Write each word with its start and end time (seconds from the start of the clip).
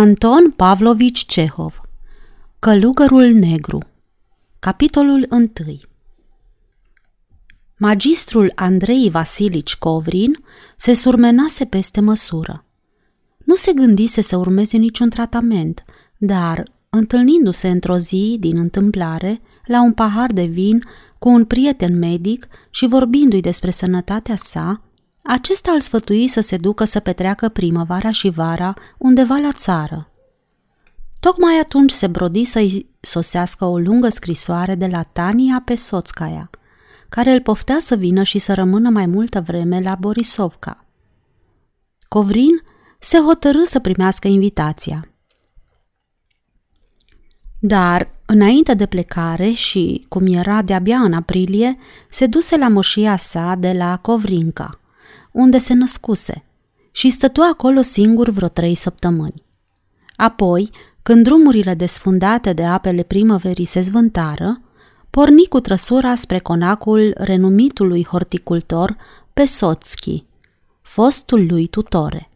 Anton 0.00 0.50
Pavlovici 0.50 1.26
Cehov 1.26 1.80
Călugărul 2.58 3.32
negru 3.32 3.80
Capitolul 4.58 5.26
1 5.30 5.50
Magistrul 7.76 8.52
Andrei 8.54 9.10
Vasilici 9.10 9.76
Covrin 9.76 10.36
se 10.76 10.94
surmenase 10.94 11.64
peste 11.64 12.00
măsură. 12.00 12.64
Nu 13.44 13.54
se 13.54 13.72
gândise 13.72 14.20
să 14.20 14.36
urmeze 14.36 14.76
niciun 14.76 15.08
tratament, 15.08 15.84
dar, 16.16 16.62
întâlnindu-se 16.90 17.68
într-o 17.68 17.96
zi 17.96 18.36
din 18.40 18.58
întâmplare 18.58 19.40
la 19.66 19.82
un 19.82 19.92
pahar 19.92 20.32
de 20.32 20.44
vin 20.44 20.84
cu 21.18 21.28
un 21.28 21.44
prieten 21.44 21.98
medic 21.98 22.48
și 22.70 22.86
vorbindu-i 22.86 23.40
despre 23.40 23.70
sănătatea 23.70 24.36
sa, 24.36 24.82
acesta 25.32 25.72
îl 25.72 25.80
sfătui 25.80 26.28
să 26.28 26.40
se 26.40 26.56
ducă 26.56 26.84
să 26.84 27.00
petreacă 27.00 27.48
primăvara 27.48 28.10
și 28.10 28.28
vara 28.28 28.74
undeva 28.98 29.36
la 29.36 29.52
țară. 29.52 30.10
Tocmai 31.20 31.58
atunci 31.58 31.90
se 31.90 32.06
brodi 32.06 32.44
să-i 32.44 32.90
sosească 33.00 33.64
o 33.64 33.78
lungă 33.78 34.08
scrisoare 34.08 34.74
de 34.74 34.86
la 34.86 35.02
Tania 35.02 35.62
Pesotskaya, 35.64 36.50
care 37.08 37.30
îl 37.30 37.40
poftea 37.40 37.78
să 37.80 37.96
vină 37.96 38.22
și 38.22 38.38
să 38.38 38.54
rămână 38.54 38.90
mai 38.90 39.06
multă 39.06 39.40
vreme 39.40 39.80
la 39.80 39.94
Borisovca. 39.94 40.84
Covrin 42.08 42.62
se 42.98 43.18
hotărâ 43.18 43.64
să 43.64 43.78
primească 43.78 44.28
invitația. 44.28 45.08
Dar, 47.58 48.10
înainte 48.26 48.74
de 48.74 48.86
plecare 48.86 49.50
și, 49.50 50.04
cum 50.08 50.26
era 50.26 50.62
de-abia 50.62 50.98
în 50.98 51.12
aprilie, 51.12 51.78
se 52.08 52.26
duse 52.26 52.56
la 52.56 52.68
moșia 52.68 53.16
sa 53.16 53.54
de 53.58 53.72
la 53.72 53.96
Covrinca– 53.96 54.74
unde 55.32 55.58
se 55.58 55.74
născuse, 55.74 56.44
și 56.92 57.10
stătu 57.10 57.40
acolo 57.40 57.82
singur 57.82 58.28
vreo 58.28 58.48
trei 58.48 58.74
săptămâni. 58.74 59.42
Apoi, 60.16 60.70
când 61.02 61.24
drumurile 61.24 61.74
desfundate 61.74 62.52
de 62.52 62.64
apele 62.64 63.02
primăverii 63.02 63.64
se 63.64 63.80
zvântară, 63.80 64.60
porni 65.10 65.46
cu 65.46 65.60
trăsura 65.60 66.14
spre 66.14 66.38
conacul 66.38 67.14
renumitului 67.16 68.04
horticultor 68.04 68.96
Pesotski, 69.32 70.24
fostul 70.82 71.46
lui 71.46 71.66
tutore. 71.66 72.30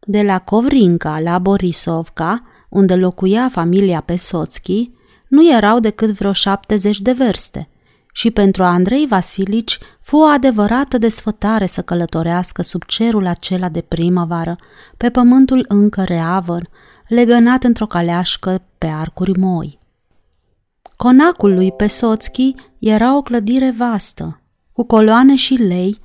De 0.00 0.22
la 0.22 0.38
Kovrinka 0.38 1.20
la 1.20 1.38
Borisovka, 1.38 2.42
unde 2.68 2.94
locuia 2.94 3.48
familia 3.48 4.00
Pesotski, 4.00 4.90
nu 5.28 5.52
erau 5.52 5.80
decât 5.80 6.10
vreo 6.10 6.32
70 6.32 7.00
de 7.00 7.12
verste– 7.12 7.68
și 8.16 8.30
pentru 8.30 8.62
Andrei 8.62 9.06
Vasilici 9.06 9.78
fu 10.00 10.16
o 10.16 10.22
adevărată 10.22 10.98
desfătare 10.98 11.66
să 11.66 11.82
călătorească 11.82 12.62
sub 12.62 12.82
cerul 12.84 13.26
acela 13.26 13.68
de 13.68 13.80
primăvară, 13.80 14.58
pe 14.96 15.10
pământul 15.10 15.64
încă 15.68 16.02
reavăn, 16.02 16.68
legănat 17.08 17.64
într-o 17.64 17.86
caleașcă 17.86 18.62
pe 18.78 18.86
arcuri 18.86 19.38
moi. 19.38 19.78
Conacul 20.96 21.54
lui 21.54 21.72
Pesotski 21.72 22.54
era 22.78 23.16
o 23.16 23.22
clădire 23.22 23.74
vastă, 23.76 24.40
cu 24.72 24.84
coloane 24.84 25.36
și 25.36 25.54
lei, 25.54 25.98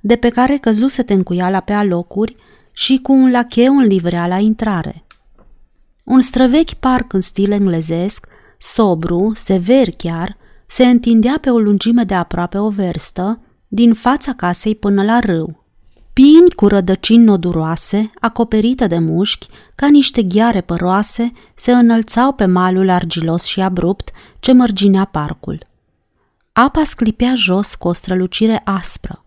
de 0.00 0.16
pe 0.16 0.28
care 0.28 0.56
căzuse 0.56 1.02
tencuiala 1.02 1.60
pe 1.60 1.72
alocuri 1.72 2.36
și 2.72 2.98
cu 3.02 3.12
un 3.12 3.30
lacheu 3.30 3.78
în 3.78 3.84
livrea 3.84 4.26
la 4.26 4.38
intrare. 4.38 5.04
Un 6.04 6.20
străvechi 6.20 6.74
parc 6.74 7.12
în 7.12 7.20
stil 7.20 7.50
englezesc, 7.50 8.26
sobru, 8.58 9.32
sever 9.34 9.90
chiar, 9.90 10.40
se 10.72 10.84
întindea 10.86 11.38
pe 11.40 11.50
o 11.50 11.58
lungime 11.58 12.04
de 12.04 12.14
aproape 12.14 12.58
o 12.58 12.68
verstă, 12.68 13.40
din 13.68 13.94
fața 13.94 14.32
casei 14.32 14.74
până 14.74 15.02
la 15.02 15.18
râu. 15.18 15.64
Pini 16.12 16.50
cu 16.56 16.66
rădăcini 16.66 17.24
noduroase, 17.24 18.10
acoperite 18.20 18.86
de 18.86 18.98
mușchi, 18.98 19.48
ca 19.74 19.88
niște 19.88 20.22
ghiare 20.22 20.60
păroase, 20.60 21.32
se 21.54 21.72
înălțau 21.72 22.32
pe 22.32 22.44
malul 22.44 22.88
argilos 22.88 23.44
și 23.44 23.60
abrupt 23.60 24.10
ce 24.40 24.52
mărginea 24.52 25.04
parcul. 25.04 25.66
Apa 26.52 26.84
sclipea 26.84 27.34
jos 27.34 27.74
cu 27.74 27.88
o 27.88 27.92
strălucire 27.92 28.60
aspră. 28.64 29.24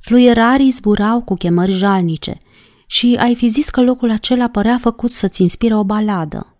Fluierarii 0.00 0.70
zburau 0.70 1.22
cu 1.22 1.34
chemări 1.34 1.72
jalnice 1.72 2.40
și 2.86 3.16
ai 3.20 3.34
fi 3.34 3.48
zis 3.48 3.70
că 3.70 3.82
locul 3.82 4.10
acela 4.10 4.48
părea 4.48 4.78
făcut 4.80 5.12
să-ți 5.12 5.42
inspire 5.42 5.74
o 5.74 5.84
baladă. 5.84 6.56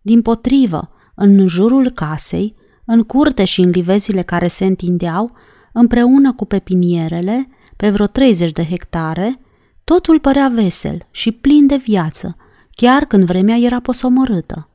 Din 0.00 0.22
potrivă, 0.22 0.90
în 1.14 1.48
jurul 1.48 1.90
casei, 1.90 2.56
în 2.90 3.02
curte 3.02 3.44
și 3.44 3.60
în 3.60 3.70
livezile 3.70 4.22
care 4.22 4.48
se 4.48 4.64
întindeau, 4.64 5.32
împreună 5.72 6.32
cu 6.32 6.44
pepinierele, 6.44 7.48
pe 7.76 7.90
vreo 7.90 8.06
30 8.06 8.52
de 8.52 8.64
hectare, 8.64 9.40
totul 9.84 10.20
părea 10.20 10.48
vesel 10.48 10.98
și 11.10 11.32
plin 11.32 11.66
de 11.66 11.76
viață, 11.76 12.36
chiar 12.70 13.04
când 13.04 13.24
vremea 13.24 13.56
era 13.56 13.80
posomorâtă. 13.80 14.68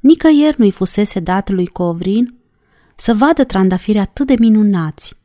Nicăieri 0.00 0.54
nu-i 0.58 0.70
fusese 0.70 1.20
dat 1.20 1.50
lui 1.50 1.66
Covrin 1.66 2.34
să 2.96 3.14
vadă 3.14 3.44
trandafiri 3.44 3.98
atât 3.98 4.26
de 4.26 4.34
minunați, 4.38 5.16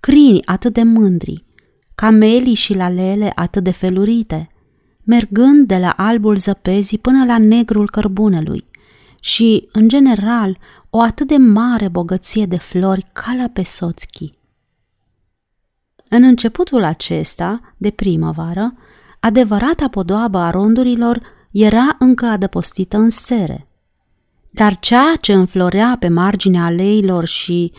crini 0.00 0.44
atât 0.44 0.72
de 0.72 0.82
mândri, 0.82 1.44
camelii 1.94 2.54
și 2.54 2.74
lalele 2.74 3.32
atât 3.34 3.64
de 3.64 3.70
felurite, 3.70 4.48
mergând 5.02 5.66
de 5.66 5.76
la 5.76 5.90
albul 5.90 6.36
zăpezii 6.36 6.98
până 6.98 7.24
la 7.24 7.38
negrul 7.38 7.90
cărbunelui 7.90 8.64
și, 9.20 9.68
în 9.72 9.88
general, 9.88 10.58
o 10.90 11.00
atât 11.00 11.26
de 11.26 11.36
mare 11.36 11.88
bogăție 11.88 12.46
de 12.46 12.56
flori 12.56 13.04
ca 13.12 13.34
la 13.36 13.48
Pesotski. 13.48 14.30
În 16.08 16.22
începutul 16.22 16.84
acesta, 16.84 17.74
de 17.76 17.90
primăvară, 17.90 18.74
adevărata 19.20 19.88
podoabă 19.88 20.38
a 20.38 20.50
rondurilor 20.50 21.20
era 21.50 21.96
încă 21.98 22.26
adăpostită 22.26 22.96
în 22.96 23.08
sere. 23.08 23.68
Dar 24.50 24.78
ceea 24.78 25.16
ce 25.20 25.32
înflorea 25.32 25.96
pe 25.98 26.08
marginea 26.08 26.64
aleilor 26.64 27.24
și, 27.24 27.72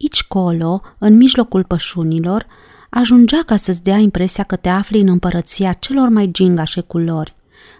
aici 0.00 0.22
colo, 0.22 0.82
în 0.98 1.16
mijlocul 1.16 1.64
pășunilor, 1.64 2.46
ajungea 2.90 3.42
ca 3.46 3.56
să-ți 3.56 3.82
dea 3.82 3.96
impresia 3.96 4.44
că 4.44 4.56
te 4.56 4.68
afli 4.68 5.00
în 5.00 5.08
împărăția 5.08 5.72
celor 5.72 6.08
mai 6.08 6.28
gingașe 6.32 6.80
culori, 6.80 7.34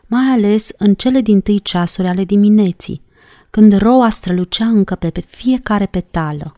mai 0.06 0.25
ales 0.33 0.69
în 0.78 0.94
cele 0.94 1.21
din 1.21 1.41
tâi 1.41 1.60
ceasuri 1.60 2.09
ale 2.09 2.25
dimineții, 2.25 3.03
când 3.56 3.77
roa 3.77 4.11
strălucea 4.11 4.67
încă 4.67 4.94
pe 4.94 5.21
fiecare 5.27 5.87
petală. 5.87 6.55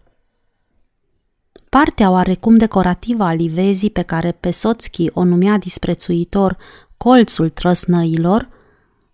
Partea 1.68 2.10
oarecum 2.10 2.56
decorativă 2.56 3.24
a 3.24 3.32
livezii 3.32 3.90
pe 3.90 4.02
care 4.02 4.32
Pesotski 4.32 5.10
o 5.12 5.24
numea 5.24 5.58
disprețuitor 5.58 6.56
colțul 6.96 7.48
trăsnăilor, 7.48 8.48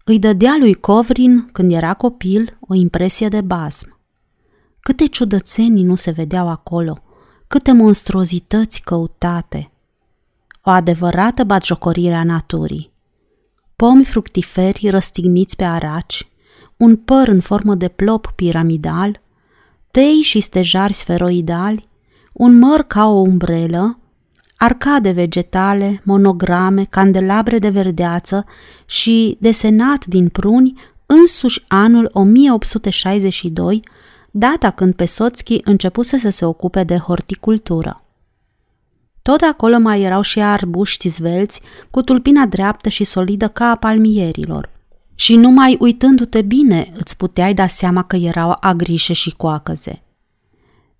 îi 0.04 0.18
dădea 0.18 0.56
lui 0.58 0.74
Covrin, 0.74 1.48
când 1.52 1.72
era 1.72 1.94
copil, 1.94 2.56
o 2.60 2.74
impresie 2.74 3.28
de 3.28 3.40
basm. 3.40 3.98
Câte 4.80 5.06
ciudățenii 5.06 5.84
nu 5.84 5.94
se 5.94 6.10
vedeau 6.10 6.48
acolo, 6.48 6.98
câte 7.46 7.72
monstruozități 7.72 8.82
căutate. 8.82 9.72
O 10.62 10.70
adevărată 10.70 11.44
batjocorire 11.44 12.14
a 12.14 12.24
naturii. 12.24 12.92
Pomi 13.76 14.04
fructiferi 14.04 14.88
răstigniți 14.88 15.56
pe 15.56 15.64
araci, 15.64 16.28
un 16.76 16.96
păr 16.96 17.28
în 17.28 17.40
formă 17.40 17.74
de 17.74 17.88
plop 17.88 18.32
piramidal, 18.34 19.20
tei 19.90 20.20
și 20.20 20.40
stejari 20.40 20.92
sferoidali, 20.92 21.88
un 22.32 22.58
măr 22.58 22.82
ca 22.82 23.06
o 23.06 23.20
umbrelă, 23.20 23.98
arcade 24.56 25.10
vegetale, 25.10 26.00
monograme, 26.04 26.84
candelabre 26.84 27.58
de 27.58 27.68
verdeață 27.68 28.44
și, 28.86 29.36
desenat 29.40 30.06
din 30.06 30.28
pruni, 30.28 30.74
însuși 31.06 31.64
anul 31.68 32.10
1862, 32.12 33.82
data 34.30 34.70
când 34.70 34.94
Pesotski 34.94 35.60
începuse 35.64 36.18
să 36.18 36.30
se 36.30 36.44
ocupe 36.44 36.84
de 36.84 36.96
horticultură. 36.96 38.04
Tot 39.22 39.40
acolo 39.40 39.78
mai 39.78 40.02
erau 40.02 40.22
și 40.22 40.40
arbuști 40.40 41.08
zvelți, 41.08 41.60
cu 41.90 42.00
tulpina 42.00 42.46
dreaptă 42.46 42.88
și 42.88 43.04
solidă 43.04 43.48
ca 43.48 43.64
a 43.70 43.74
palmierilor. 43.74 44.70
Și 45.14 45.36
numai 45.36 45.76
uitându-te 45.80 46.42
bine 46.42 46.92
îți 46.96 47.16
puteai 47.16 47.54
da 47.54 47.66
seama 47.66 48.02
că 48.02 48.16
erau 48.16 48.56
agrișe 48.60 49.12
și 49.12 49.30
coacăze. 49.36 50.02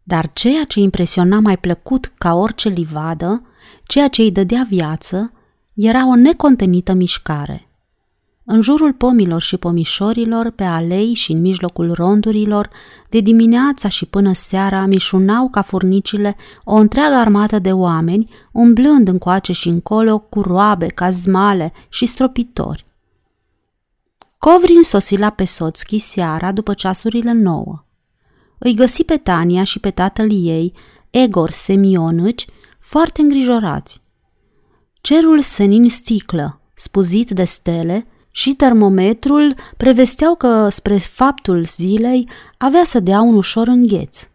Dar 0.03 0.31
ceea 0.33 0.65
ce 0.65 0.81
impresiona 0.81 1.41
mai 1.41 1.59
plăcut 1.59 2.13
ca 2.19 2.35
orice 2.35 2.69
livadă, 2.69 3.43
ceea 3.87 4.09
ce 4.09 4.23
îi 4.23 4.31
dădea 4.31 4.67
viață, 4.69 5.33
era 5.75 6.09
o 6.09 6.15
necontenită 6.15 6.93
mișcare. 6.93 7.69
În 8.47 8.63
jurul 8.63 8.93
pomilor 8.93 9.43
și 9.43 9.57
pomișorilor, 9.57 10.51
pe 10.51 10.65
alei 10.65 11.15
și 11.15 11.33
în 11.33 11.41
mijlocul 11.41 11.93
rondurilor, 11.93 12.71
de 13.09 13.21
dimineața 13.21 13.89
și 13.89 14.07
până 14.07 14.33
seara 14.33 14.87
mișunau 14.87 15.49
ca 15.49 15.63
furnicile 15.63 16.37
o 16.65 16.75
întreagă 16.75 17.15
armată 17.15 17.59
de 17.59 17.73
oameni, 17.73 18.31
umblând 18.53 19.09
încoace 19.09 19.53
și 19.53 19.69
încolo 19.69 20.19
cu 20.19 20.41
roabe, 20.41 20.87
cazmale 20.87 21.73
și 21.89 22.07
stropitori. 22.07 22.84
Covrin 24.45 24.83
sosi 24.83 25.17
la 25.17 25.31
Pesotski 25.31 25.99
seara 25.99 26.53
după 26.53 26.75
ceasurile 26.75 27.33
nouă. 27.33 27.85
Îi 28.59 28.75
găsi 28.75 29.05
pe 29.05 29.17
Tania 29.17 29.65
și 29.65 29.79
pe 29.79 29.91
tatăl 29.91 30.29
ei, 30.31 30.73
Egor 31.11 31.51
Semionici, 31.51 32.47
foarte 32.81 33.21
îngrijorați. 33.21 34.03
Cerul 35.01 35.41
senin 35.41 35.91
sticlă, 35.91 36.61
spuzit 36.75 37.31
de 37.31 37.45
stele, 37.45 38.07
și 38.31 38.55
termometrul 38.55 39.55
prevesteau 39.77 40.35
că 40.35 40.69
spre 40.69 40.99
faptul 40.99 41.65
zilei 41.65 42.29
avea 42.59 42.85
să 42.85 43.01
dea 43.01 43.21
un 43.21 43.35
ușor 43.35 43.69
îngheț. 43.69 44.29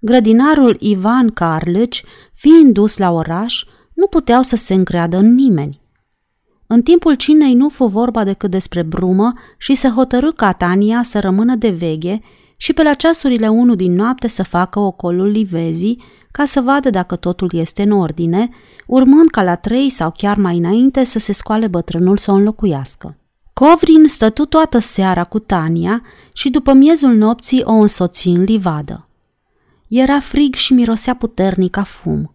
Grădinarul 0.00 0.76
Ivan 0.80 1.28
Carlăci, 1.28 2.04
fiind 2.32 2.72
dus 2.72 2.96
la 2.96 3.10
oraș, 3.10 3.64
nu 3.94 4.06
puteau 4.06 4.42
să 4.42 4.56
se 4.56 4.74
încreadă 4.74 5.16
în 5.16 5.34
nimeni. 5.34 5.80
În 6.72 6.82
timpul 6.82 7.14
cinei 7.14 7.54
nu 7.54 7.68
fu 7.68 7.86
vorba 7.86 8.24
decât 8.24 8.50
despre 8.50 8.82
brumă 8.82 9.32
și 9.56 9.74
se 9.74 9.88
hotărâ 9.88 10.32
ca 10.32 10.52
Tania 10.52 11.02
să 11.02 11.18
rămână 11.18 11.54
de 11.54 11.70
veghe 11.70 12.20
și 12.56 12.72
pe 12.72 12.82
la 12.82 12.94
ceasurile 12.94 13.48
unu 13.48 13.74
din 13.74 13.94
noapte 13.94 14.28
să 14.28 14.42
facă 14.42 14.78
ocolul 14.78 15.26
livezii 15.26 16.02
ca 16.30 16.44
să 16.44 16.60
vadă 16.60 16.90
dacă 16.90 17.16
totul 17.16 17.50
este 17.52 17.82
în 17.82 17.90
ordine, 17.90 18.48
urmând 18.86 19.30
ca 19.30 19.42
la 19.42 19.54
trei 19.54 19.88
sau 19.88 20.12
chiar 20.16 20.36
mai 20.36 20.56
înainte 20.56 21.04
să 21.04 21.18
se 21.18 21.32
scoale 21.32 21.66
bătrânul 21.66 22.16
să 22.16 22.30
o 22.30 22.34
înlocuiască. 22.34 23.16
Covrin 23.52 24.04
stătu 24.06 24.44
toată 24.44 24.78
seara 24.78 25.24
cu 25.24 25.38
Tania 25.38 26.02
și 26.32 26.50
după 26.50 26.72
miezul 26.72 27.14
nopții 27.14 27.62
o 27.64 27.72
însoți 27.72 28.28
în 28.28 28.42
livadă. 28.42 29.08
Era 29.88 30.20
frig 30.20 30.54
și 30.54 30.72
mirosea 30.72 31.14
puternic 31.14 31.76
a 31.76 31.82
fum. 31.82 32.34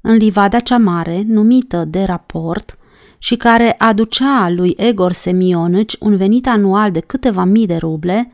În 0.00 0.16
livada 0.16 0.60
cea 0.60 0.78
mare, 0.78 1.22
numită 1.26 1.84
de 1.84 2.02
raport, 2.02 2.77
și 3.18 3.36
care 3.36 3.74
aducea 3.78 4.48
lui 4.48 4.74
Egor 4.76 5.12
Semionici 5.12 5.96
un 6.00 6.16
venit 6.16 6.46
anual 6.46 6.90
de 6.90 7.00
câteva 7.00 7.44
mii 7.44 7.66
de 7.66 7.76
ruble, 7.76 8.32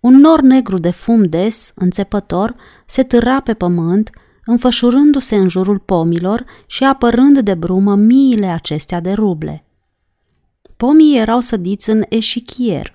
un 0.00 0.16
nor 0.16 0.40
negru 0.40 0.78
de 0.78 0.90
fum 0.90 1.22
des, 1.22 1.72
înțepător, 1.74 2.54
se 2.86 3.02
târa 3.02 3.40
pe 3.40 3.54
pământ, 3.54 4.10
înfășurându-se 4.44 5.36
în 5.36 5.48
jurul 5.48 5.78
pomilor 5.78 6.44
și 6.66 6.84
apărând 6.84 7.38
de 7.38 7.54
brumă 7.54 7.94
miile 7.94 8.46
acestea 8.46 9.00
de 9.00 9.12
ruble. 9.12 9.64
Pomii 10.76 11.18
erau 11.18 11.40
sădiți 11.40 11.90
în 11.90 12.04
eșichier. 12.08 12.94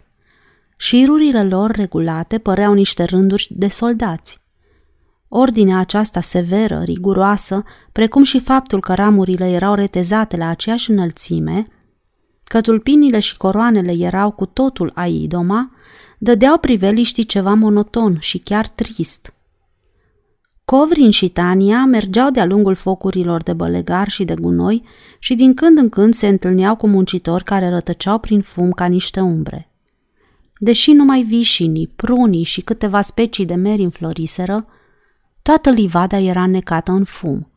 Șirurile 0.78 1.44
lor 1.44 1.72
regulate 1.72 2.38
păreau 2.38 2.74
niște 2.74 3.04
rânduri 3.04 3.48
de 3.50 3.68
soldați. 3.68 4.45
Ordinea 5.27 5.80
aceasta 5.80 6.22
severă, 6.22 6.81
riguroasă, 6.83 7.63
precum 7.92 8.24
și 8.24 8.39
faptul 8.39 8.80
că 8.80 8.94
ramurile 8.94 9.50
erau 9.50 9.74
retezate 9.74 10.38
la 10.38 10.48
aceeași 10.48 10.92
înălțime, 10.92 11.66
că 12.44 12.62
tulpinile 12.62 13.19
și 13.19 13.38
coroanele 13.38 13.92
erau 13.92 14.31
cu 14.31 14.45
totul 14.45 14.92
aidoma, 14.95 15.72
dădeau 16.18 16.57
priveliștii 16.57 17.25
ceva 17.25 17.54
monoton 17.54 18.18
și 18.19 18.38
chiar 18.38 18.68
trist. 18.68 19.33
Covrin 20.66 21.10
și 21.10 21.30
Tania 21.30 21.86
mergeau 21.86 22.30
de-a 22.30 22.45
lungul 22.45 22.75
focurilor 22.75 23.44
de 23.44 23.54
bălegar 23.54 24.10
și 24.10 24.25
de 24.25 24.33
gunoi 24.33 24.83
și 25.19 25.36
din 25.36 25.54
când 25.54 25.77
în 25.77 25.89
când 25.89 26.13
se 26.13 26.27
întâlneau 26.27 26.75
cu 26.75 26.88
muncitori 26.88 27.44
care 27.44 27.69
rătăceau 27.69 28.19
prin 28.19 28.42
fum 28.42 28.72
ca 28.72 28.86
niște 28.86 29.19
umbre. 29.19 29.69
Deși 30.57 30.92
numai 30.92 31.22
vișinii, 31.22 31.88
prunii 31.88 32.44
și 32.44 32.62
câteva 32.62 33.01
specii 33.01 33.45
de 33.45 33.56
meri 33.56 33.83
înfloriseră, 33.83 34.66
toată 35.46 35.70
livada 35.70 36.18
era 36.18 36.46
necată 36.48 36.92
în 36.92 37.04
fum 37.04 37.48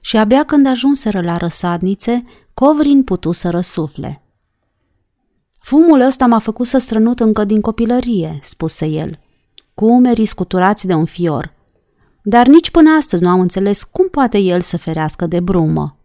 și 0.00 0.16
abia 0.16 0.44
când 0.44 0.66
ajunseră 0.66 1.20
la 1.20 1.36
răsadnițe, 1.36 2.24
Covrin 2.54 3.02
putu 3.02 3.32
să 3.32 3.50
răsufle. 3.50 4.22
Fumul 5.58 6.00
ăsta 6.00 6.26
m-a 6.26 6.38
făcut 6.38 6.66
să 6.66 6.78
strănut 6.78 7.20
încă 7.20 7.44
din 7.44 7.60
copilărie, 7.60 8.38
spuse 8.42 8.86
el, 8.86 9.18
cu 9.74 9.84
umerii 9.84 10.24
scuturați 10.24 10.86
de 10.86 10.94
un 10.94 11.04
fior. 11.04 11.54
Dar 12.22 12.46
nici 12.46 12.70
până 12.70 12.90
astăzi 12.90 13.22
nu 13.22 13.28
am 13.28 13.40
înțeles 13.40 13.82
cum 13.82 14.08
poate 14.08 14.38
el 14.38 14.60
să 14.60 14.78
ferească 14.78 15.26
de 15.26 15.40
brumă. 15.40 15.96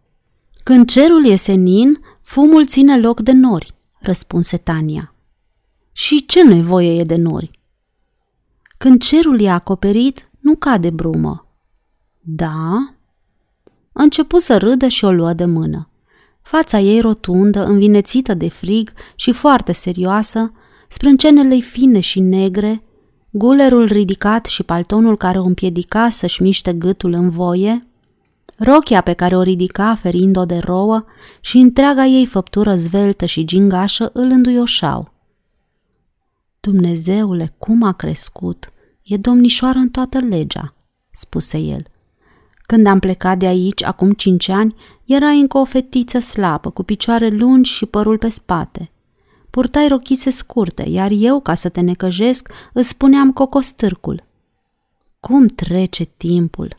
Când 0.62 0.88
cerul 0.88 1.26
e 1.26 1.36
senin, 1.36 2.00
fumul 2.22 2.66
ține 2.66 2.98
loc 2.98 3.20
de 3.20 3.32
nori, 3.32 3.74
răspunse 3.98 4.56
Tania. 4.56 5.14
Și 5.92 6.26
ce 6.26 6.44
nevoie 6.44 7.00
e 7.00 7.04
de 7.04 7.16
nori? 7.16 7.50
Când 8.78 9.02
cerul 9.02 9.40
e 9.40 9.50
acoperit, 9.50 10.30
nu 10.46 10.56
cade 10.56 10.90
brumă. 10.90 11.46
Da? 12.20 12.94
A 13.92 14.02
început 14.02 14.40
să 14.40 14.56
râdă 14.56 14.88
și 14.88 15.04
o 15.04 15.10
luă 15.10 15.32
de 15.32 15.44
mână. 15.44 15.88
Fața 16.42 16.78
ei 16.78 17.00
rotundă, 17.00 17.64
învinețită 17.64 18.34
de 18.34 18.48
frig 18.48 18.92
și 19.14 19.32
foarte 19.32 19.72
serioasă, 19.72 20.52
sprâncenele 20.88 21.58
fine 21.58 22.00
și 22.00 22.20
negre, 22.20 22.82
gulerul 23.30 23.86
ridicat 23.86 24.44
și 24.44 24.62
paltonul 24.62 25.16
care 25.16 25.38
o 25.38 25.44
împiedica 25.44 26.08
să-și 26.08 26.42
miște 26.42 26.72
gâtul 26.72 27.12
în 27.12 27.30
voie, 27.30 27.86
rochia 28.56 29.00
pe 29.00 29.12
care 29.12 29.36
o 29.36 29.42
ridica 29.42 29.94
ferind-o 29.94 30.44
de 30.44 30.58
rouă 30.58 31.04
și 31.40 31.58
întreaga 31.58 32.04
ei 32.04 32.26
făptură 32.26 32.76
zveltă 32.76 33.26
și 33.26 33.44
gingașă 33.44 34.10
îl 34.12 34.30
înduioșau. 34.30 35.12
Dumnezeule, 36.60 37.54
cum 37.58 37.82
a 37.82 37.92
crescut! 37.92 38.70
E 39.06 39.16
domnișoară 39.16 39.78
în 39.78 39.88
toată 39.88 40.18
legea, 40.18 40.74
spuse 41.10 41.58
el. 41.58 41.86
Când 42.56 42.86
am 42.86 42.98
plecat 42.98 43.38
de 43.38 43.46
aici, 43.46 43.82
acum 43.82 44.12
cinci 44.12 44.48
ani, 44.48 44.74
era 45.04 45.28
încă 45.28 45.58
o 45.58 45.64
fetiță 45.64 46.18
slabă, 46.18 46.70
cu 46.70 46.82
picioare 46.82 47.28
lungi 47.28 47.70
și 47.70 47.86
părul 47.86 48.18
pe 48.18 48.28
spate. 48.28 48.90
Purtai 49.50 49.88
rochițe 49.88 50.30
scurte, 50.30 50.82
iar 50.88 51.10
eu, 51.14 51.40
ca 51.40 51.54
să 51.54 51.68
te 51.68 51.80
necăjesc, 51.80 52.52
îți 52.72 52.88
spuneam 52.88 53.32
cocostârcul. 53.32 54.24
Cum 55.20 55.46
trece 55.46 56.04
timpul? 56.04 56.76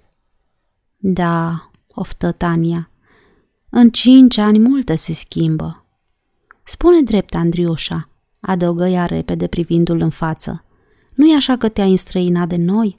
Da, 0.97 1.69
oftă 1.93 2.31
Tania. 2.31 2.89
În 3.69 3.89
cinci 3.89 4.37
ani 4.37 4.59
multe 4.59 4.95
se 4.95 5.13
schimbă. 5.13 5.85
Spune 6.63 7.01
drept, 7.01 7.35
Andriușa, 7.35 8.09
adăugă 8.39 8.87
ea 8.87 9.05
repede 9.05 9.47
privindu-l 9.47 10.01
în 10.01 10.09
față. 10.09 10.61
Nu-i 11.17 11.35
așa 11.35 11.57
că 11.57 11.69
te-ai 11.69 11.91
înstrăinat 11.91 12.47
de 12.47 12.55
noi? 12.55 12.95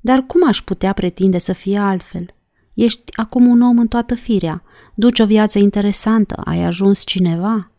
Dar 0.00 0.22
cum 0.26 0.46
aș 0.46 0.62
putea 0.62 0.92
pretinde 0.92 1.38
să 1.38 1.52
fie 1.52 1.78
altfel? 1.78 2.34
Ești 2.74 3.16
acum 3.16 3.46
un 3.46 3.60
om 3.62 3.78
în 3.78 3.86
toată 3.86 4.14
firea, 4.14 4.62
duci 4.94 5.18
o 5.18 5.26
viață 5.26 5.58
interesantă, 5.58 6.42
ai 6.44 6.62
ajuns 6.62 7.04
cineva. 7.04 7.70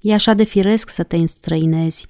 E 0.00 0.14
așa 0.14 0.34
de 0.34 0.44
firesc 0.44 0.90
să 0.90 1.02
te 1.02 1.16
înstrăinezi. 1.16 2.08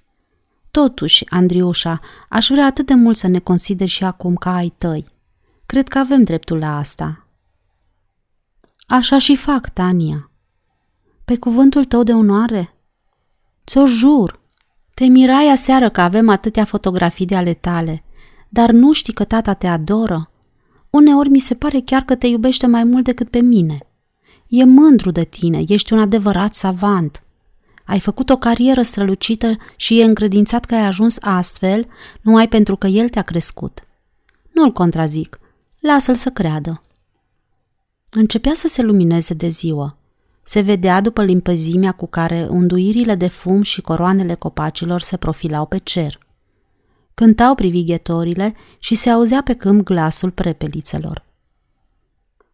Totuși, 0.70 1.24
Andriușa, 1.28 2.00
aș 2.28 2.48
vrea 2.48 2.66
atât 2.66 2.86
de 2.86 2.94
mult 2.94 3.16
să 3.16 3.26
ne 3.26 3.38
consideri 3.38 3.90
și 3.90 4.04
acum 4.04 4.34
ca 4.34 4.54
ai 4.54 4.72
tăi. 4.78 5.06
Cred 5.66 5.88
că 5.88 5.98
avem 5.98 6.22
dreptul 6.22 6.58
la 6.58 6.78
asta. 6.78 7.26
Așa 8.86 9.18
și 9.18 9.36
fac, 9.36 9.68
Tania. 9.68 10.30
Pe 11.24 11.38
cuvântul 11.38 11.84
tău 11.84 12.02
de 12.02 12.12
onoare? 12.12 12.74
Ți-o 13.66 13.86
jur. 13.86 14.42
Te 14.94 15.04
mirai 15.04 15.48
aseară 15.48 15.88
că 15.88 16.00
avem 16.00 16.28
atâtea 16.28 16.64
fotografii 16.64 17.26
de 17.26 17.36
ale 17.36 17.54
tale, 17.54 18.04
dar 18.48 18.70
nu 18.70 18.92
știi 18.92 19.12
că 19.12 19.24
tata 19.24 19.54
te 19.54 19.66
adoră? 19.66 20.30
Uneori 20.90 21.28
mi 21.28 21.38
se 21.38 21.54
pare 21.54 21.80
chiar 21.80 22.02
că 22.02 22.14
te 22.14 22.26
iubește 22.26 22.66
mai 22.66 22.84
mult 22.84 23.04
decât 23.04 23.30
pe 23.30 23.40
mine. 23.40 23.78
E 24.48 24.64
mândru 24.64 25.10
de 25.10 25.24
tine, 25.24 25.64
ești 25.68 25.92
un 25.92 25.98
adevărat 25.98 26.54
savant. 26.54 27.22
Ai 27.84 28.00
făcut 28.00 28.30
o 28.30 28.36
carieră 28.36 28.82
strălucită 28.82 29.56
și 29.76 30.00
e 30.00 30.04
încredințat 30.04 30.64
că 30.64 30.74
ai 30.74 30.86
ajuns 30.86 31.16
astfel 31.20 31.86
numai 32.20 32.48
pentru 32.48 32.76
că 32.76 32.86
el 32.86 33.08
te-a 33.08 33.22
crescut. 33.22 33.86
Nu-l 34.52 34.72
contrazic, 34.72 35.38
lasă-l 35.78 36.14
să 36.14 36.30
creadă. 36.30 36.82
Începea 38.10 38.54
să 38.54 38.68
se 38.68 38.82
lumineze 38.82 39.34
de 39.34 39.48
ziua. 39.48 39.98
Se 40.44 40.60
vedea 40.60 41.00
după 41.00 41.22
limpezimea 41.24 41.92
cu 41.92 42.06
care 42.06 42.46
unduirile 42.50 43.14
de 43.14 43.26
fum 43.26 43.62
și 43.62 43.80
coroanele 43.80 44.34
copacilor 44.34 45.00
se 45.00 45.16
profilau 45.16 45.66
pe 45.66 45.78
cer. 45.78 46.18
Cântau 47.14 47.54
privighetorile 47.54 48.54
și 48.78 48.94
se 48.94 49.10
auzea 49.10 49.42
pe 49.42 49.54
câmp 49.54 49.82
glasul 49.84 50.30
prepelițelor. 50.30 51.24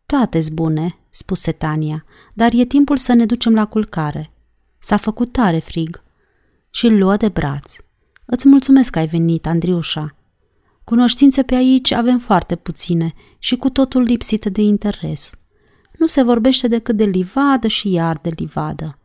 toate 0.07 0.41
bune, 0.53 0.99
spuse 1.11 1.53
Tania, 1.53 2.05
dar 2.35 2.53
e 2.55 2.65
timpul 2.65 2.97
să 2.97 3.13
ne 3.13 3.27
ducem 3.27 3.55
la 3.55 3.67
culcare. 3.67 4.31
S-a 4.79 4.97
făcut 4.97 5.33
tare 5.33 5.59
frig. 5.59 6.03
Și 6.71 6.87
îl 6.87 6.99
luă 6.99 7.17
de 7.17 7.29
braț. 7.29 7.77
Îți 8.25 8.49
mulțumesc 8.49 8.91
că 8.91 8.99
ai 8.99 9.07
venit, 9.07 9.47
Andriușa. 9.47 10.15
Cunoștințe 10.85 11.43
pe 11.43 11.55
aici 11.55 11.91
avem 11.91 12.19
foarte 12.19 12.57
puține 12.57 13.13
și 13.39 13.57
cu 13.57 13.71
totul 13.71 14.03
lipsite 14.03 14.49
de 14.49 14.61
interes. 14.63 15.40
Nu 16.00 16.07
se 16.07 16.23
vorbește 16.23 16.69
decât 16.69 16.97
de 16.97 17.04
livadă 17.04 17.69
și 17.69 17.92
iar 17.92 18.19
de 18.23 18.30
livadă. 18.37 18.99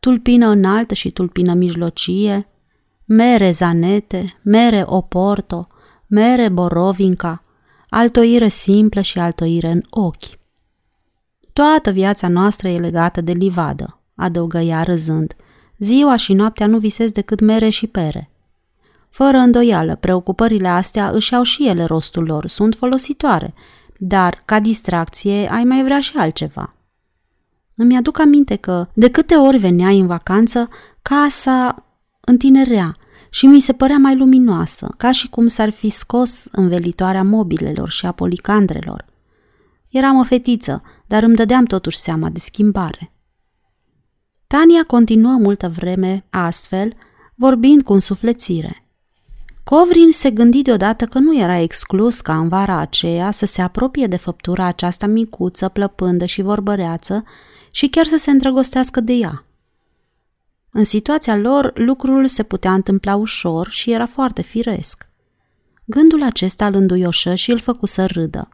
Tulpină 0.00 0.48
înaltă 0.48 0.94
și 0.94 1.10
tulpină 1.10 1.54
mijlocie, 1.54 2.48
mere 3.04 3.50
zanete, 3.50 4.38
mere 4.42 4.82
oporto, 4.86 5.68
mere 6.06 6.48
borovinca, 6.48 7.42
altoire 7.88 8.48
simplă 8.48 9.00
și 9.00 9.18
altoire 9.18 9.70
în 9.70 9.82
ochi. 9.90 10.38
Toată 11.52 11.90
viața 11.90 12.28
noastră 12.28 12.68
e 12.68 12.78
legată 12.78 13.20
de 13.20 13.32
livadă, 13.32 14.00
adăugă 14.14 14.58
ea 14.58 14.82
râzând. 14.82 15.36
Ziua 15.78 16.16
și 16.16 16.32
noaptea 16.32 16.66
nu 16.66 16.78
visez 16.78 17.10
decât 17.10 17.40
mere 17.40 17.68
și 17.68 17.86
pere. 17.86 18.30
Fără 19.08 19.36
îndoială, 19.36 19.96
preocupările 19.96 20.68
astea 20.68 21.10
își 21.10 21.34
au 21.34 21.42
și 21.42 21.68
ele 21.68 21.84
rostul 21.84 22.24
lor, 22.24 22.46
sunt 22.46 22.74
folositoare, 22.74 23.54
dar, 24.02 24.42
ca 24.44 24.60
distracție, 24.60 25.50
ai 25.50 25.64
mai 25.64 25.82
vrea 25.82 26.00
și 26.00 26.16
altceva. 26.16 26.74
Îmi 27.74 27.96
aduc 27.96 28.18
aminte 28.18 28.56
că, 28.56 28.88
de 28.94 29.10
câte 29.10 29.34
ori 29.34 29.58
veneai 29.58 29.98
în 29.98 30.06
vacanță, 30.06 30.68
casa 31.02 31.86
întinerea 32.20 32.96
și 33.30 33.46
mi 33.46 33.60
se 33.60 33.72
părea 33.72 33.96
mai 33.98 34.16
luminoasă, 34.16 34.88
ca 34.96 35.12
și 35.12 35.28
cum 35.28 35.46
s-ar 35.46 35.70
fi 35.70 35.88
scos 35.88 36.48
învelitoarea 36.52 37.22
mobilelor 37.22 37.90
și 37.90 38.06
a 38.06 38.12
policandrelor. 38.12 39.04
Eram 39.88 40.16
o 40.16 40.24
fetiță, 40.24 40.82
dar 41.06 41.22
îmi 41.22 41.36
dădeam 41.36 41.64
totuși 41.64 41.98
seama 41.98 42.28
de 42.28 42.38
schimbare. 42.38 43.12
Tania 44.46 44.84
continuă 44.86 45.36
multă 45.36 45.68
vreme 45.68 46.26
astfel, 46.30 46.94
vorbind 47.34 47.82
cu 47.82 47.92
însuflețire. 47.92 48.89
Covrin 49.70 50.12
se 50.12 50.30
gândi 50.30 50.62
deodată 50.62 51.06
că 51.06 51.18
nu 51.18 51.38
era 51.38 51.58
exclus 51.58 52.20
ca 52.20 52.38
în 52.38 52.48
vara 52.48 52.78
aceea 52.78 53.30
să 53.30 53.46
se 53.46 53.62
apropie 53.62 54.06
de 54.06 54.16
făptura 54.16 54.64
aceasta 54.64 55.06
micuță, 55.06 55.68
plăpândă 55.68 56.24
și 56.24 56.42
vorbăreață 56.42 57.24
și 57.70 57.88
chiar 57.88 58.06
să 58.06 58.16
se 58.16 58.30
îndrăgostească 58.30 59.00
de 59.00 59.12
ea. 59.12 59.44
În 60.70 60.84
situația 60.84 61.36
lor, 61.36 61.72
lucrul 61.74 62.26
se 62.26 62.42
putea 62.42 62.72
întâmpla 62.72 63.14
ușor 63.14 63.68
și 63.68 63.90
era 63.90 64.06
foarte 64.06 64.42
firesc. 64.42 65.08
Gândul 65.84 66.22
acesta 66.22 66.66
îl 66.66 66.74
înduioșă 66.74 67.34
și 67.34 67.50
îl 67.50 67.58
făcu 67.58 67.86
să 67.86 68.06
râdă. 68.06 68.48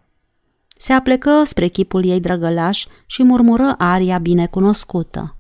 Se 0.77 0.93
aplecă 0.93 1.43
spre 1.45 1.69
chipul 1.69 2.05
ei 2.05 2.21
drăgălaș 2.21 2.87
și 3.07 3.23
murmură 3.23 3.75
aria 3.79 4.19
binecunoscută. 4.19 5.37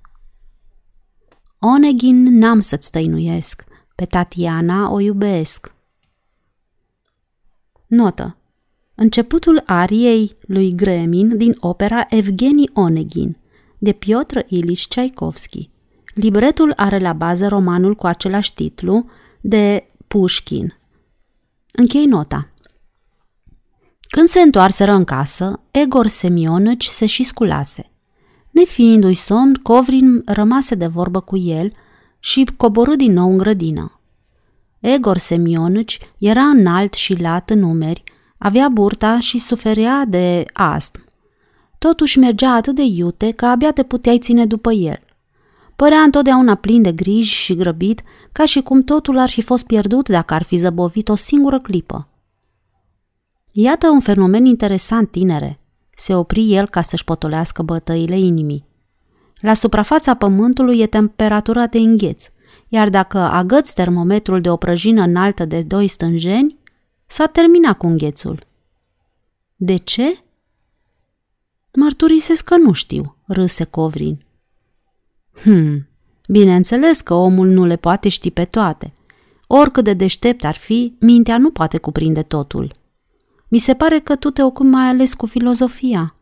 Onegin 1.58 2.38
n-am 2.38 2.60
să-ți 2.60 2.90
tăinuiesc, 2.90 3.64
pe 3.96 4.04
Tatiana 4.04 4.90
o 4.90 5.00
iubesc. 5.00 5.74
Notă. 7.86 8.36
Începutul 8.94 9.62
ariei 9.66 10.36
lui 10.40 10.74
Gremin 10.74 11.36
din 11.36 11.56
opera 11.60 12.06
Evgeni 12.08 12.70
Onegin, 12.72 13.36
de 13.78 13.92
Piotr 13.92 14.38
Ilich 14.46 14.86
Tchaikovsky. 14.86 15.70
Libretul 16.14 16.72
are 16.76 16.98
la 16.98 17.12
bază 17.12 17.48
romanul 17.48 17.94
cu 17.94 18.06
același 18.06 18.54
titlu 18.54 19.06
de 19.40 19.86
Pushkin. 20.06 20.78
Închei 21.72 22.06
nota. 22.06 22.50
Când 24.00 24.28
se 24.28 24.40
întoarseră 24.40 24.92
în 24.92 25.04
casă, 25.04 25.60
Egor 25.70 26.06
Semionuci 26.06 26.86
se 26.86 27.06
și 27.06 27.22
sculase. 27.22 27.90
Nefiindu-i 28.50 29.14
somn, 29.14 29.54
Covrin 29.54 30.22
rămase 30.26 30.74
de 30.74 30.86
vorbă 30.86 31.20
cu 31.20 31.36
el 31.36 31.72
și 32.26 32.46
coborâ 32.56 32.96
din 32.96 33.12
nou 33.12 33.30
în 33.30 33.38
grădină. 33.38 34.00
Egor 34.80 35.16
Semionuci 35.16 35.98
era 36.18 36.42
înalt 36.42 36.94
și 36.94 37.20
lat 37.20 37.50
în 37.50 37.58
numeri, 37.58 38.02
avea 38.38 38.68
burta 38.68 39.20
și 39.20 39.38
suferea 39.38 40.04
de 40.08 40.44
astm. 40.52 41.04
Totuși 41.78 42.18
mergea 42.18 42.54
atât 42.54 42.74
de 42.74 42.82
iute 42.82 43.30
că 43.30 43.46
abia 43.46 43.72
te 43.72 43.82
puteai 43.82 44.18
ține 44.18 44.46
după 44.46 44.72
el. 44.72 45.00
Părea 45.76 45.98
întotdeauna 45.98 46.54
plin 46.54 46.82
de 46.82 46.92
griji 46.92 47.34
și 47.34 47.54
grăbit, 47.54 48.02
ca 48.32 48.44
și 48.44 48.62
cum 48.62 48.82
totul 48.82 49.18
ar 49.18 49.28
fi 49.28 49.42
fost 49.42 49.66
pierdut 49.66 50.08
dacă 50.08 50.34
ar 50.34 50.42
fi 50.42 50.56
zăbovit 50.56 51.08
o 51.08 51.16
singură 51.16 51.60
clipă. 51.60 52.08
Iată 53.52 53.88
un 53.88 54.00
fenomen 54.00 54.44
interesant, 54.44 55.10
tinere. 55.10 55.58
Se 55.96 56.14
opri 56.14 56.54
el 56.54 56.68
ca 56.68 56.82
să-și 56.82 57.04
potolească 57.04 57.62
bătăile 57.62 58.18
inimii. 58.18 58.66
La 59.40 59.54
suprafața 59.54 60.14
pământului 60.14 60.80
e 60.80 60.86
temperatura 60.86 61.66
de 61.66 61.78
îngheț, 61.78 62.28
iar 62.68 62.88
dacă 62.88 63.18
agăți 63.18 63.74
termometrul 63.74 64.40
de 64.40 64.50
o 64.50 64.56
prăjină 64.56 65.02
înaltă 65.02 65.44
de 65.44 65.62
doi 65.62 65.88
stânjeni, 65.88 66.58
s-a 67.06 67.26
terminat 67.26 67.76
cu 67.76 67.86
înghețul. 67.86 68.46
De 69.56 69.76
ce? 69.76 70.24
Mărturisesc 71.72 72.44
că 72.44 72.56
nu 72.56 72.72
știu, 72.72 73.16
râse 73.26 73.64
Covrin. 73.64 74.24
Hmm, 75.42 75.88
bineînțeles 76.28 77.00
că 77.00 77.14
omul 77.14 77.48
nu 77.48 77.64
le 77.64 77.76
poate 77.76 78.08
ști 78.08 78.30
pe 78.30 78.44
toate. 78.44 78.92
Oricât 79.46 79.84
de 79.84 79.92
deștept 79.92 80.44
ar 80.44 80.54
fi, 80.54 80.96
mintea 81.00 81.38
nu 81.38 81.50
poate 81.50 81.78
cuprinde 81.78 82.22
totul. 82.22 82.74
Mi 83.48 83.58
se 83.58 83.74
pare 83.74 83.98
că 83.98 84.16
tu 84.16 84.30
te 84.30 84.42
ocupi 84.42 84.68
mai 84.68 84.86
ales 84.86 85.14
cu 85.14 85.26
filozofia. 85.26 86.15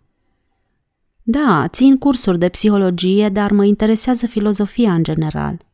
Da, 1.27 1.69
țin 1.69 1.99
cursuri 1.99 2.39
de 2.39 2.49
psihologie, 2.49 3.29
dar 3.29 3.51
mă 3.53 3.65
interesează 3.65 4.27
filozofia 4.27 4.93
în 4.93 5.03
general. 5.03 5.67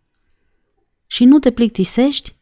Și 1.07 1.25
nu 1.25 1.38
te 1.38 1.50
plictisești? 1.50 2.37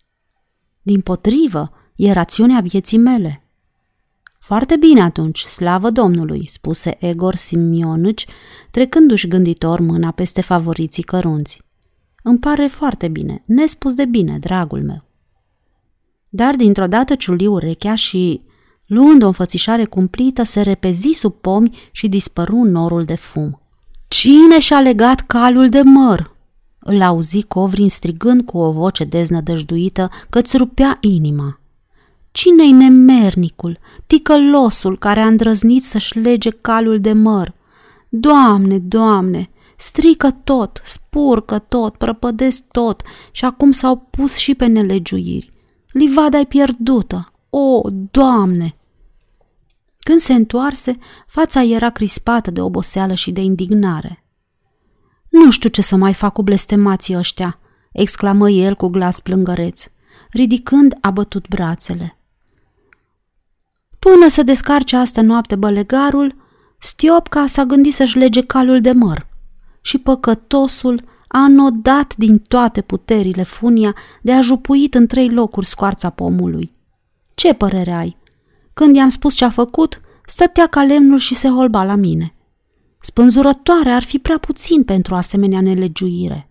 Din 0.83 1.01
potrivă, 1.01 1.71
e 1.97 2.13
rațiunea 2.13 2.61
vieții 2.61 2.99
mele. 2.99 3.43
Foarte 4.39 4.77
bine 4.77 5.03
atunci, 5.03 5.41
slavă 5.41 5.91
Domnului, 5.91 6.49
spuse 6.49 6.97
Egor 7.07 7.35
Simionici, 7.35 8.27
trecându-și 8.71 9.29
gânditor 9.29 9.81
mâna 9.81 10.11
peste 10.11 10.41
favoriții 10.41 11.03
cărunți. 11.03 11.63
Îmi 12.23 12.39
pare 12.39 12.67
foarte 12.67 13.09
bine, 13.09 13.43
nespus 13.47 13.95
de 13.95 14.05
bine, 14.05 14.39
dragul 14.39 14.83
meu. 14.83 15.05
Dar 16.29 16.57
dintr-o 16.57 16.87
dată 16.87 17.15
ciuli 17.15 17.47
urechea 17.47 17.95
și, 17.95 18.43
luând 18.89 19.23
o 19.23 19.27
înfățișare 19.27 19.85
cumplită, 19.85 20.43
se 20.43 20.61
repezi 20.61 21.11
sub 21.13 21.35
pomi 21.41 21.79
și 21.93 22.09
dispăru 22.09 22.57
în 22.57 22.71
norul 22.71 23.05
de 23.05 23.15
fum. 23.15 23.61
Cine 24.09 24.59
și-a 24.59 24.81
legat 24.81 25.21
calul 25.21 25.69
de 25.69 25.81
măr? 25.85 26.37
Îl 26.79 27.03
auzi 27.03 27.43
Covrin 27.43 27.89
strigând 27.89 28.43
cu 28.43 28.59
o 28.59 28.73
voce 28.73 29.05
deznădăjduită 29.05 30.11
că-ți 30.31 30.57
rupea 30.57 30.97
inima. 31.01 31.61
Cine-i 32.31 32.71
nemernicul, 32.71 33.79
ticălosul 34.07 34.99
care 34.99 35.21
a 35.21 35.27
îndrăznit 35.27 35.85
să-și 35.85 36.19
lege 36.19 36.51
calul 36.51 37.01
de 37.01 37.13
măr? 37.13 37.55
Doamne, 38.09 38.79
Doamne, 38.79 39.51
strică 39.77 40.31
tot, 40.45 40.81
spurcă 40.85 41.59
tot, 41.59 41.95
prăpădesc 41.95 42.63
tot 42.71 43.03
și 43.31 43.45
acum 43.45 43.73
s-au 43.73 43.97
pus 44.11 44.37
și 44.37 44.55
pe 44.55 44.67
nelegiuiri. 44.67 45.53
Livada 45.93 46.39
e 46.39 46.45
pierdută. 46.45 47.33
O, 47.51 47.83
Doamne! 48.11 48.78
Când 50.09 50.21
se 50.21 50.33
întoarse, 50.33 50.99
fața 51.27 51.63
era 51.63 51.91
crispată 51.91 52.51
de 52.51 52.61
oboseală 52.61 53.15
și 53.15 53.31
de 53.31 53.41
indignare. 53.41 54.25
Nu 55.29 55.51
știu 55.51 55.69
ce 55.69 55.83
să 55.83 55.97
mai 55.97 56.15
fac 56.15 56.33
cu 56.33 56.43
blestemații 56.43 57.17
ăștia, 57.17 57.59
exclamă 57.93 58.51
el 58.51 58.75
cu 58.75 58.87
glas 58.87 59.21
plângăreț, 59.21 59.85
ridicând 60.31 60.95
abătut 61.01 61.49
brațele. 61.49 62.19
Până 63.99 64.29
să 64.29 64.43
descarce 64.43 64.97
asta 64.97 65.23
noapte 65.23 65.57
bălegarul, 65.57 66.35
Stiopca 66.79 67.47
s-a 67.47 67.65
gândit 67.65 67.95
să-și 67.95 68.19
lege 68.19 68.43
calul 68.43 68.81
de 68.81 68.93
măr 68.93 69.27
și 69.81 69.99
păcătosul 69.99 71.03
a 71.27 71.39
înodat 71.39 72.17
din 72.17 72.39
toate 72.39 72.81
puterile 72.81 73.43
funia 73.43 73.95
de 74.23 74.33
a 74.33 74.41
jupuit 74.41 74.95
în 74.95 75.07
trei 75.07 75.31
locuri 75.31 75.67
scoarța 75.67 76.11
pomului. 76.11 76.73
Ce 77.35 77.55
părere 77.55 77.93
ai? 77.93 78.17
Când 78.79 78.97
i-am 78.97 79.09
spus 79.09 79.35
ce 79.35 79.45
a 79.45 79.51
făcut, 79.51 80.01
stătea 80.27 80.67
ca 80.67 80.83
lemnul 80.83 81.19
și 81.19 81.35
se 81.35 81.49
holba 81.49 81.85
la 81.85 81.95
mine. 81.95 82.35
Spânzurătoare 83.01 83.91
ar 83.91 84.03
fi 84.03 84.19
prea 84.19 84.39
puțin 84.39 84.85
pentru 84.85 85.15
asemenea 85.15 85.61
nelegiuire. 85.61 86.51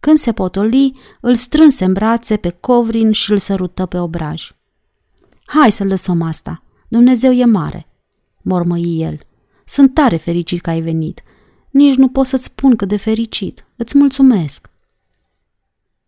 Când 0.00 0.16
se 0.16 0.32
potoli, 0.32 0.96
îl 1.20 1.34
strânse 1.34 1.84
în 1.84 1.92
brațe 1.92 2.36
pe 2.36 2.50
covrin 2.50 3.12
și 3.12 3.30
îl 3.30 3.38
sărută 3.38 3.86
pe 3.86 3.98
obraj. 3.98 4.50
Hai 5.46 5.72
să 5.72 5.84
lăsăm 5.84 6.22
asta. 6.22 6.62
Dumnezeu 6.88 7.32
e 7.32 7.44
mare, 7.44 7.86
mormăi 8.42 9.00
el. 9.00 9.20
Sunt 9.64 9.94
tare 9.94 10.16
fericit 10.16 10.60
că 10.60 10.70
ai 10.70 10.80
venit. 10.80 11.22
Nici 11.70 11.94
nu 11.94 12.08
pot 12.08 12.26
să-ți 12.26 12.44
spun 12.44 12.76
cât 12.76 12.88
de 12.88 12.96
fericit. 12.96 13.66
Îți 13.76 13.98
mulțumesc. 13.98 14.70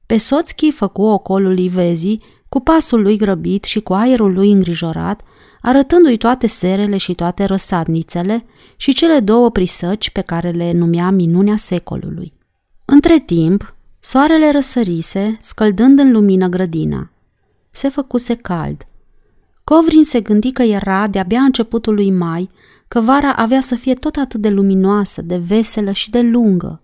Pe 0.06 0.16
Soțchi 0.16 0.70
făcu 0.70 1.02
ocolul 1.02 1.52
livezii, 1.52 2.23
cu 2.48 2.60
pasul 2.60 3.02
lui 3.02 3.16
grăbit 3.16 3.64
și 3.64 3.80
cu 3.80 3.92
aerul 3.92 4.32
lui 4.32 4.50
îngrijorat, 4.50 5.22
arătându-i 5.60 6.16
toate 6.16 6.46
serele 6.46 6.96
și 6.96 7.14
toate 7.14 7.44
răsadnițele 7.44 8.44
și 8.76 8.92
cele 8.92 9.20
două 9.20 9.50
prisăci 9.50 10.10
pe 10.10 10.20
care 10.20 10.50
le 10.50 10.72
numea 10.72 11.10
minunea 11.10 11.56
secolului. 11.56 12.32
Între 12.84 13.18
timp, 13.18 13.74
soarele 14.00 14.50
răsărise, 14.50 15.36
scăldând 15.40 15.98
în 15.98 16.12
lumină 16.12 16.48
grădina. 16.48 17.10
Se 17.70 17.88
făcuse 17.88 18.34
cald– 18.34 18.86
Covrin 19.68 20.04
se 20.04 20.20
gândi 20.20 20.52
că 20.52 20.62
era 20.62 21.06
de-abia 21.06 21.40
începutul 21.40 21.94
lui 21.94 22.10
mai, 22.10 22.50
că 22.88 23.00
vara 23.00 23.32
avea 23.32 23.60
să 23.60 23.74
fie 23.74 23.94
tot 23.94 24.16
atât 24.16 24.40
de 24.40 24.48
luminoasă, 24.48 25.22
de 25.22 25.36
veselă 25.36 25.92
și 25.92 26.10
de 26.10 26.20
lungă. 26.20 26.82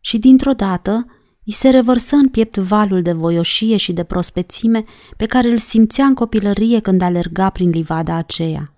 Și 0.00 0.18
dintr-o 0.18 0.52
dată 0.52 1.06
îi 1.46 1.52
se 1.52 1.68
revărsă 1.68 2.16
în 2.16 2.28
piept 2.28 2.56
valul 2.56 3.02
de 3.02 3.12
voioșie 3.12 3.76
și 3.76 3.92
de 3.92 4.04
prospețime 4.04 4.84
pe 5.16 5.26
care 5.26 5.48
îl 5.48 5.58
simțea 5.58 6.04
în 6.04 6.14
copilărie 6.14 6.80
când 6.80 7.02
alerga 7.02 7.50
prin 7.50 7.70
livada 7.70 8.14
aceea. 8.14 8.72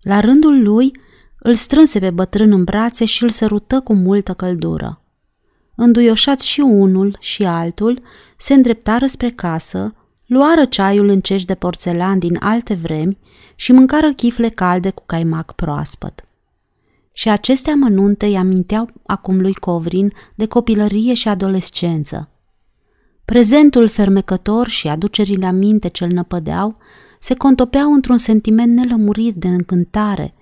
La 0.00 0.20
rândul 0.20 0.62
lui, 0.62 0.92
îl 1.38 1.54
strânse 1.54 1.98
pe 1.98 2.10
bătrân 2.10 2.52
în 2.52 2.64
brațe 2.64 3.04
și 3.04 3.22
îl 3.22 3.28
sărută 3.28 3.80
cu 3.80 3.94
multă 3.94 4.34
căldură. 4.34 5.02
Înduioșați 5.74 6.48
și 6.48 6.60
unul 6.60 7.16
și 7.20 7.44
altul, 7.44 8.02
se 8.36 8.54
îndreptară 8.54 9.06
spre 9.06 9.30
casă, 9.30 9.94
luară 10.26 10.64
ceaiul 10.64 11.08
în 11.08 11.20
cești 11.20 11.46
de 11.46 11.54
porțelan 11.54 12.18
din 12.18 12.36
alte 12.40 12.74
vremi 12.74 13.18
și 13.54 13.72
mâncară 13.72 14.12
chifle 14.12 14.48
calde 14.48 14.90
cu 14.90 15.02
caimac 15.06 15.52
proaspăt. 15.52 16.27
Și 17.18 17.28
aceste 17.28 17.70
amănunte 17.70 18.26
îi 18.26 18.36
aminteau 18.36 18.88
acum 19.06 19.40
lui 19.40 19.54
Covrin 19.54 20.12
de 20.34 20.46
copilărie 20.46 21.14
și 21.14 21.28
adolescență. 21.28 22.28
Prezentul 23.24 23.88
fermecător 23.88 24.68
și 24.68 24.88
aducerile 24.88 25.46
aminte 25.46 25.88
ce-l 25.88 26.10
năpădeau 26.10 26.76
se 27.18 27.34
contopeau 27.34 27.92
într-un 27.92 28.16
sentiment 28.16 28.74
nelămurit 28.74 29.34
de 29.34 29.48
încântare 29.48 30.34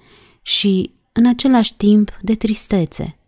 și, 0.43 0.95
în 1.13 1.27
același 1.27 1.77
timp, 1.77 2.19
de 2.23 2.35
tristețe. 2.35 3.19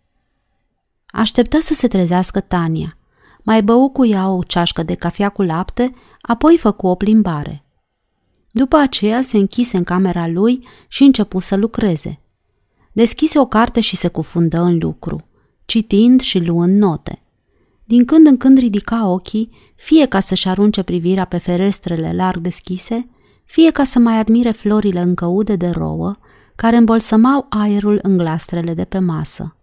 Așteptă 1.07 1.61
să 1.61 1.75
se 1.75 1.89
trezească 1.89 2.41
Tania. 2.41 2.97
Mai 3.43 3.63
bău 3.63 3.91
cu 3.91 4.07
ea 4.07 4.29
o 4.29 4.43
ceașcă 4.43 4.83
de 4.83 4.95
cafea 4.95 5.29
cu 5.29 5.43
lapte, 5.43 5.95
apoi 6.21 6.57
făcu 6.59 6.87
o 6.87 6.95
plimbare. 6.95 7.65
După 8.51 8.77
aceea 8.77 9.23
se 9.23 9.37
închise 9.37 9.77
în 9.77 9.85
camera 9.85 10.27
lui 10.27 10.69
și 10.89 11.03
începu 11.03 11.39
să 11.39 11.57
lucreze. 11.57 12.21
Deschise 12.99 13.39
o 13.39 13.47
carte 13.47 13.81
și 13.81 13.97
se 13.97 14.09
cufundă 14.09 14.59
în 14.59 14.79
lucru, 14.79 15.25
citind 15.65 16.21
și 16.21 16.39
luând 16.39 16.79
note. 16.79 17.23
Din 17.85 18.05
când 18.05 18.27
în 18.27 18.37
când 18.37 18.59
ridica 18.59 19.07
ochii, 19.07 19.51
fie 19.77 20.07
ca 20.07 20.21
să-și 20.21 20.49
arunce 20.49 20.83
privirea 20.83 21.25
pe 21.25 21.39
ferestrele 21.39 22.13
larg 22.15 22.41
deschise, 22.41 23.09
fie 23.45 23.71
ca 23.71 23.85
să 23.85 23.99
mai 23.99 24.19
admire 24.19 24.51
florile 24.51 25.01
încă 25.01 25.27
ude 25.27 25.57
de 25.57 25.69
rouă, 25.69 26.17
care 26.57 26.77
îmbolsămau 26.77 27.47
aerul 27.49 27.99
în 28.03 28.17
glastrele 28.17 28.75
de 28.75 28.85
pe 28.85 28.99
masă. 28.99 29.57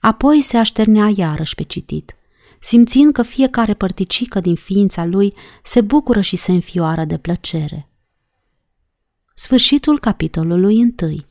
Apoi 0.00 0.40
se 0.40 0.56
așternea 0.56 1.10
iarăși 1.16 1.54
pe 1.54 1.62
citit, 1.62 2.16
simțind 2.60 3.12
că 3.12 3.22
fiecare 3.22 3.74
părticică 3.74 4.40
din 4.40 4.54
ființa 4.54 5.04
lui 5.04 5.34
se 5.62 5.80
bucură 5.80 6.20
și 6.20 6.36
se 6.36 6.52
înfioară 6.52 7.04
de 7.04 7.18
plăcere. 7.18 7.88
Sfârșitul 9.34 9.98
capitolului 9.98 10.80
întâi 10.80 11.30